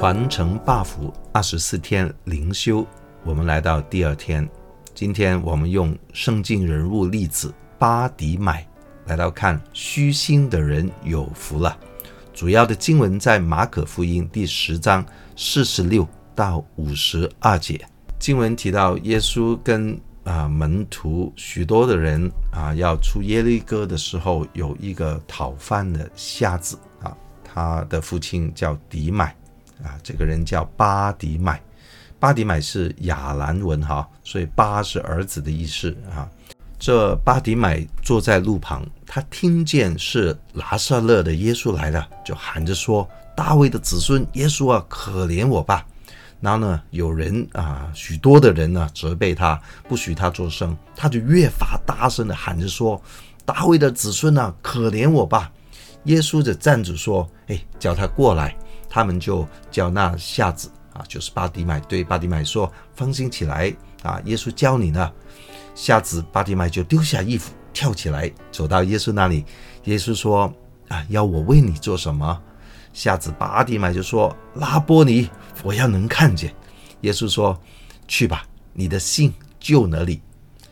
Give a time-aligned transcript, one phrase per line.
[0.00, 2.86] 传承 buff 二十四天灵修，
[3.24, 4.48] 我们来到第二天。
[4.94, 8.64] 今天我们用圣经人物例子巴底买
[9.06, 11.76] 来到看虚心的人有福了。
[12.32, 15.04] 主要的经文在马可福音第十章
[15.34, 17.84] 四十六到五十二节。
[18.20, 27.12] 经文提到耶稣跟啊、门徒许多的人啊要出耶利哥的时候，有一个讨饭的瞎子啊，
[27.42, 29.34] 他的父亲叫底买。
[29.82, 31.60] 啊，这个人叫巴迪买，
[32.18, 36.28] 巴迪买是亚兰文哈，所以巴是儿子的意思啊。
[36.78, 45.84] 这巴迪买坐在路旁，他听见是拿撒勒的耶稣来了，就喊着说：“大卫的子孙耶稣啊，可怜我吧！”
[46.40, 53.00] 然后呢，有人啊，许多的人呢责备他，不许他作声，他就越发大声的喊着说
[53.44, 55.50] ：“大卫的子孙啊，可怜我吧！”
[56.04, 58.56] 耶稣就站着说：“哎，叫他过来。”
[58.88, 65.12] 他们就叫那瞎子啊，就是巴底买，对巴底买说：“放心起来啊，耶稣教你呢。”
[65.74, 69.44] 瞎子巴底买就丢下衣服，跳起来，走到耶稣那里。
[69.84, 70.52] 耶稣说
[70.88, 72.42] ：“啊，要我为你做什么？”
[72.92, 75.30] 瞎子巴底买就说：“拉波尼，
[75.62, 76.52] 我要能看见。”
[77.02, 77.56] 耶稣说
[78.08, 80.20] ：“去吧，你的信救了你。”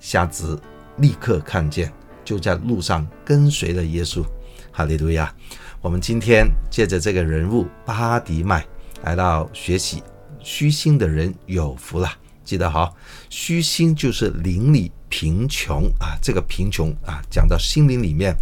[0.00, 0.60] 瞎子
[0.96, 1.92] 立刻看见，
[2.24, 4.24] 就在路上跟随了耶稣。
[4.78, 5.34] 哈利路亚。
[5.80, 8.64] 我们今天借着这个人物巴迪麦
[9.02, 10.04] 来到学习，
[10.38, 12.08] 虚心的人有福了。
[12.44, 12.88] 记得哈，
[13.28, 16.14] 虚心就是邻里贫穷啊。
[16.22, 18.32] 这个贫穷啊，讲到心灵里面，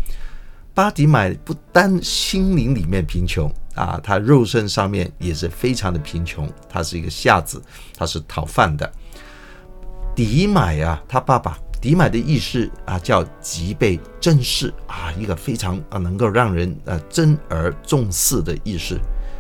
[0.75, 6.47] 巴迪买不单心灵里面贫穷啊，他肉身上面也是非常的贫穷。
[6.69, 7.63] 他是一个瞎子，
[7.97, 8.93] 他是讨饭的。
[10.15, 11.59] 迪买啊，他爸爸。
[11.81, 18.99] 迪买的意思啊，叫极被珍视啊，一个非常啊能够让人呃珍而重视的意思。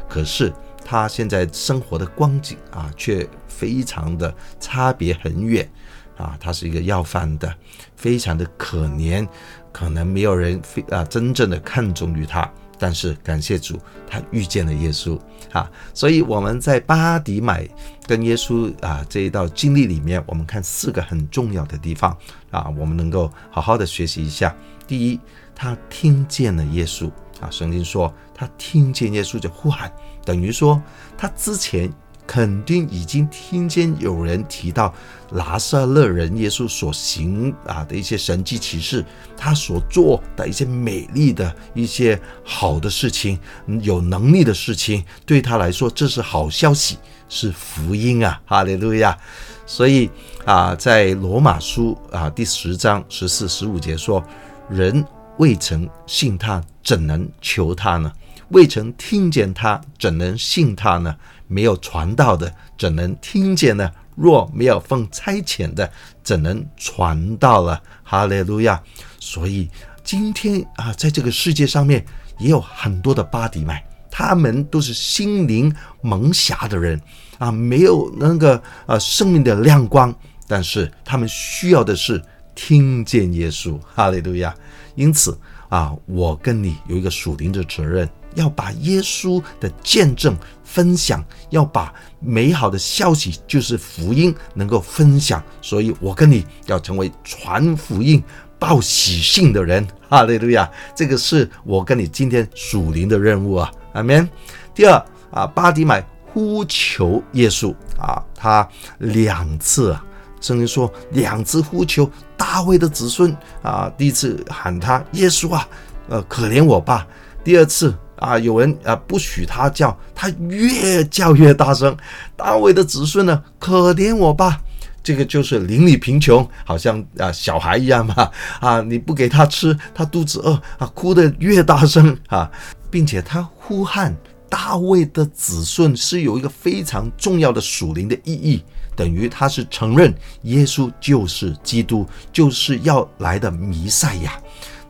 [0.09, 0.53] 可是
[0.85, 5.69] 他现在生活的光景啊，却非常的差别很远
[6.17, 6.37] 啊。
[6.39, 7.53] 他是一个要饭的，
[7.97, 9.27] 非常的可怜，
[9.73, 12.49] 可能没有人非啊真正的看重于他。
[12.79, 13.79] 但是感谢主，
[14.09, 15.19] 他遇见了耶稣
[15.53, 17.69] 啊，所以我们在巴迪买
[18.07, 22.17] 跟耶稣啊这一道经历里面，我们看四个很重要的地方
[22.51, 24.55] 啊，我们能够好好的学习一下。
[24.87, 25.21] 第一，
[25.55, 27.11] 他听见了耶稣
[27.41, 29.93] 啊，圣经说他听见耶稣就呼喊，
[30.25, 30.83] 等于说
[31.17, 31.93] 他之前。
[32.27, 34.93] 肯定已经听见有人提到
[35.31, 39.05] 拿撒勒人耶稣所行啊的一些神迹奇事，
[39.37, 43.39] 他所做的一些美丽的一些好的事情，
[43.83, 46.99] 有能力的事情，对他来说这是好消息，
[47.29, 49.17] 是福音啊，哈利路亚！
[49.65, 50.09] 所以
[50.45, 54.25] 啊，在罗马书啊第十章十四、十五节说
[54.71, 55.05] ：“人
[55.39, 58.13] 未曾信他，怎能求他呢？
[58.51, 63.91] 未曾听见他，怎能信他呢？”没有传道的，怎能听见呢？
[64.15, 65.91] 若没有奉差遣的，
[66.23, 67.83] 怎能传道了？
[68.03, 68.83] 哈利路亚！
[69.21, 69.69] 所以
[70.03, 72.05] 今天啊，在这个世界上面
[72.39, 75.71] 也有很多的巴底买，他们都是心灵
[76.01, 76.99] 蒙瞎的人
[77.37, 80.15] 啊，没有那个呃生命的亮光，
[80.49, 82.23] 但是他们需要的是
[82.55, 83.78] 听见耶稣。
[83.95, 84.55] 哈利路亚！
[84.95, 88.09] 因此啊，我跟你有一个属灵的责任。
[88.37, 95.43] 要把耶稣的见证分享，要把美好的消息，就是福音，能够分享。
[95.61, 98.23] 所以，我跟你要成为传福音、
[98.59, 99.85] 报喜信的人。
[100.09, 100.71] 哈利路亚！
[100.95, 103.73] 这个是我跟你今天属灵的任务啊。
[103.95, 104.29] 阿门。
[104.75, 110.05] 第二啊，巴底买呼求耶稣啊，他两次啊，
[110.41, 113.91] 圣经说两次呼求大卫的子孙啊。
[113.97, 115.67] 第一次喊他耶稣啊，
[116.09, 117.07] 呃，可怜我吧。
[117.43, 117.95] 第二次。
[118.16, 121.97] 啊，有人啊不许他叫，他越叫越大声。
[122.37, 124.60] 大卫的子孙呢，可怜我吧！
[125.03, 128.28] 这个就是邻里贫穷，好像啊小孩一样嘛。
[128.60, 132.51] 啊，你不给他吃，他肚子饿啊，哭得越大声啊，
[132.91, 134.13] 并且他呼喊
[134.48, 138.62] 大卫的子孙是有一个非常重要的属灵的意义，
[138.97, 140.12] 等于他是承认
[140.42, 144.33] 耶稣就是基督，就是要来的弥赛亚。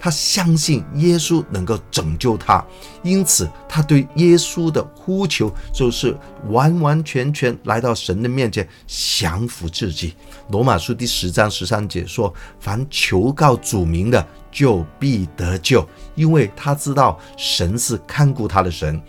[0.07, 2.65] 他相信耶稣能够拯救他，
[3.03, 6.17] 因此他对耶稣的呼求就是
[6.49, 10.15] 完完全全来到神的面前降服自己。
[10.51, 19.03] 罗马书第十章十三节说：“凡求告主名的，就必得救，因为他知道神是看顾他的神。”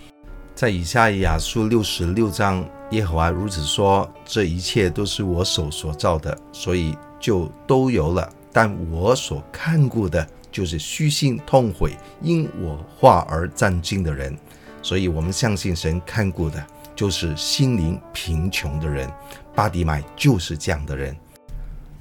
[0.55, 8.27] 在以下亚书六十六章，耶和华如此说：“这一切都是我手所造的，所以就都有了。
[8.51, 10.27] 但我所看顾的。”
[10.57, 14.35] 就是虚心痛悔，因我话而战兢的人，
[14.81, 16.65] 所以我们相信神看顾的，
[16.95, 19.07] 就是心灵贫穷的人。
[19.53, 21.15] 巴底买就是这样的人。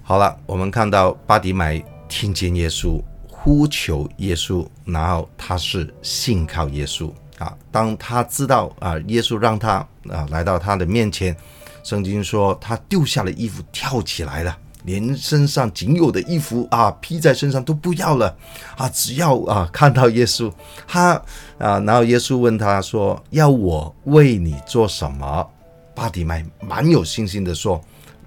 [0.03, 2.99] 好了，我们看到巴底买听见耶稣
[3.29, 7.55] 呼求耶稣，然后他是信靠耶稣啊。
[7.71, 11.37] 当他知道啊，耶稣让他啊来到他的面前，
[11.83, 14.59] 圣经说他丢下了衣服，跳起来了。
[14.87, 18.35] 连身上仅有的衣服啊，披在身上都不要了
[18.77, 18.89] 啊！
[18.89, 20.51] 只要啊看到耶稣，
[20.87, 21.21] 他
[21.59, 25.47] 啊，然后耶稣问他说：“要我为你做什么？”
[25.93, 27.81] 巴底买蛮有信心的说：“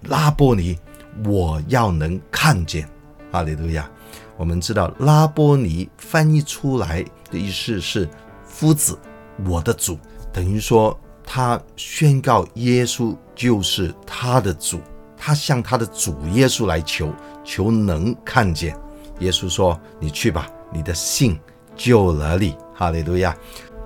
[0.10, 0.78] 拉波尼，
[1.26, 2.88] 我要能看见。”
[3.32, 3.90] 哈利路亚！
[4.36, 8.10] 我们知道拉波尼翻译出来的意思是
[8.46, 9.00] 夫子，
[9.46, 9.98] 我的主，
[10.34, 14.82] 等于说他宣告耶稣就是他的主。
[15.20, 17.14] 他向他的主耶稣来求，
[17.44, 18.76] 求能看见。
[19.20, 21.38] 耶稣说：“你去吧，你的信
[21.76, 23.36] 救了你。”哈利路亚！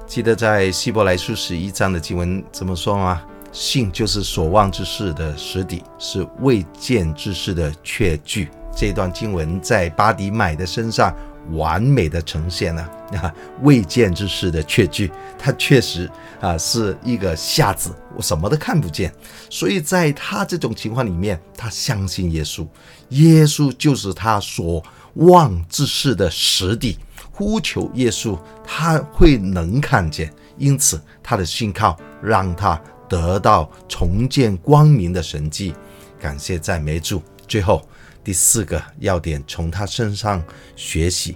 [0.06, 3.24] 记得在希伯来书十一章的经文怎么说吗？
[3.52, 8.50] 信就是所望之事的实底，是未见之事的确据。
[8.76, 11.14] 这段经文在巴迪买的身上。
[11.52, 12.82] 完美的呈现了
[13.22, 16.10] 啊，未见之事的确据，他确实
[16.40, 19.14] 啊是一个瞎子，我什么都看不见，
[19.50, 22.66] 所以在他这种情况里面，他相信耶稣，
[23.10, 24.84] 耶稣就是他所
[25.16, 26.98] 望之事的实底，
[27.32, 35.76] 呼求耶稣，他会能看见，因此他的信靠让他得到重见光明的神迹，
[36.20, 37.22] 感谢赞美主。
[37.48, 37.86] 最后。
[38.24, 40.42] 第四个要点，从他身上
[40.76, 41.36] 学习，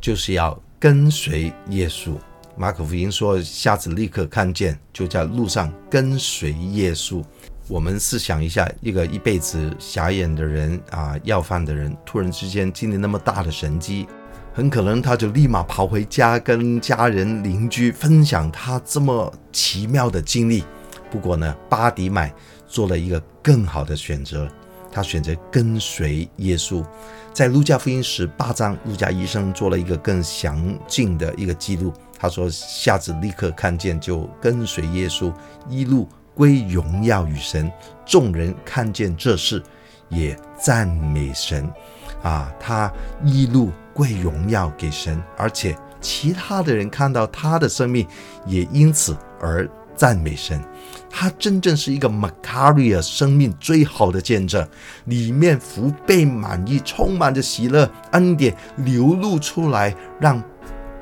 [0.00, 2.12] 就是要跟随耶稣。
[2.56, 7.20] 马可福音说，瞎子立刻看见，就在路上跟随耶稣。
[7.66, 14.06] 我们试想一下，一个一辈子瞎眼的人啊，要饭的人，突然之间经历那么大的神迹，
[14.52, 20.62] 很可能他就立马跑回家，跟家人邻居分享他这么奇妙的经历。
[21.10, 22.32] 不过呢，巴迪买
[22.68, 24.48] 做了一个更好的选择。
[24.94, 26.84] 他选择跟随耶稣，
[27.32, 31.92] 在路加福音十八章，路加医生做了一个更详尽的一个记录。
[32.16, 35.34] 他说，瞎子立刻看见，就跟随耶稣，
[35.68, 37.70] 一路归荣耀与神。
[38.06, 39.60] 众人看见这事，
[40.08, 41.68] 也赞美神。
[42.22, 42.90] 啊，他
[43.24, 48.06] 一路归荣耀给神，而且其他的人看到他的生命，
[48.46, 50.62] 也因此而赞美神。
[51.08, 54.66] 他真正是一个 Macarius 生命最好的见证，
[55.04, 60.42] 里面福杯满溢，充满着喜乐，恩典流露出来，让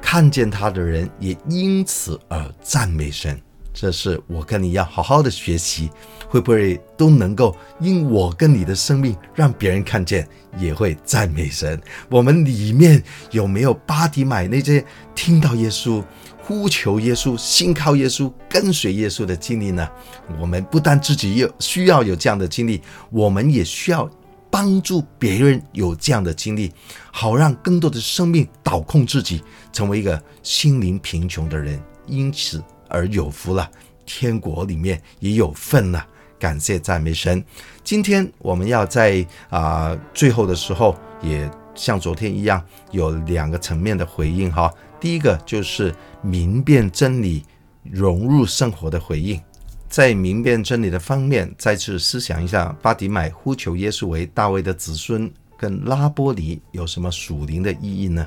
[0.03, 3.41] 看见他的人也因此而赞美神。
[3.75, 5.91] 这是我跟你要好好的学习，
[6.29, 10.29] 会不会都能够因我跟你的生命，让别人看见
[10.59, 11.81] 也会赞美神？
[12.11, 14.85] 我们里面有没有巴底买那些
[15.15, 16.05] 听到耶稣？
[16.53, 19.89] 呼求耶稣，信靠耶稣，跟随耶稣的经历呢？
[20.39, 24.09] 我们不但自己有需要有这样的经历，我们也需要
[24.51, 26.71] 帮助别人有这样的经历，
[27.11, 33.67] 好让更多的生命倒空自己，成为一个心灵贫穷的人，因此而有福了，
[34.05, 36.07] 天国里面也有份了。
[36.39, 37.43] 感谢赞美神！
[37.83, 44.71] 今天我们要在啊、最后的时候，也像昨天一样，有两个层面的回应哈。
[45.03, 45.93] 第一个就是
[46.23, 47.45] 明辨真理、
[47.83, 49.41] 融入生活的回应。
[49.89, 55.29] 在明辨真理的方面，再次思想一下，巴底买呼求耶稣为大卫的子孙，
[55.59, 58.25] 跟拉波尼有什么属灵的意义呢？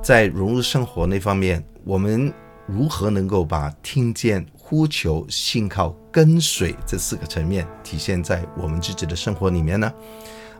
[0.00, 2.32] 在融入生活那方面，我们
[2.68, 9.92] 如何能够把听见、呼求、信靠、跟随这四个层面体现在我们自己的生活里面呢？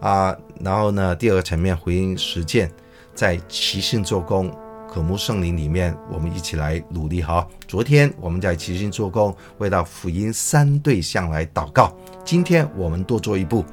[0.00, 2.68] 啊，然后呢，第二个层面回应实践，
[3.14, 4.52] 在齐心做工。
[4.92, 7.48] 渴慕圣灵里面，我们一起来努力哈。
[7.66, 11.96] 昨天我们在齐心做工，为到福音三对象来祷告。
[12.26, 13.64] 今天我们多做一步，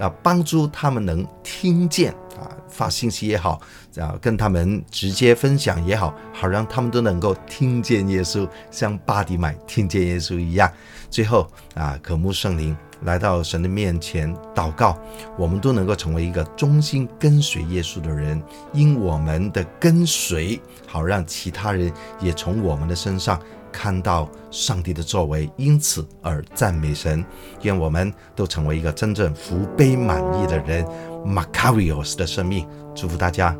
[0.00, 3.60] 啊，帮助他们能听见啊，发信息也好，
[3.98, 10.72] 啊，跟他们直接分享也好，好让他们都能够听见耶稣，像巴底买听见耶稣一样。
[11.10, 12.74] 最后啊，渴慕圣灵。
[13.02, 14.96] 来到神的面前祷告，
[15.36, 18.42] 我们都能够成为一个忠心跟随耶稣的人。
[18.72, 23.38] 因我们的跟随，好让其他人也从我们的身上
[23.72, 27.24] 看到上帝的作为，因此而赞美神。
[27.62, 30.84] 愿我们都成为一个真正福杯满溢的人
[31.26, 32.66] ，Macarius 的生命。
[32.94, 33.56] 祝福大家。